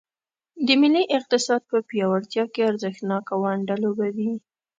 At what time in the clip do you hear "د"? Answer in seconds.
0.65-0.67